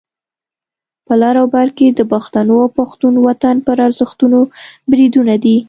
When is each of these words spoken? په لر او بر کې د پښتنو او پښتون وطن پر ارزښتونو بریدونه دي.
په 1.07 1.13
لر 1.21 1.35
او 1.41 1.47
بر 1.55 1.67
کې 1.77 1.87
د 1.91 2.01
پښتنو 2.11 2.55
او 2.63 2.69
پښتون 2.79 3.13
وطن 3.27 3.55
پر 3.65 3.77
ارزښتونو 3.87 4.39
بریدونه 4.89 5.35
دي. 5.43 5.57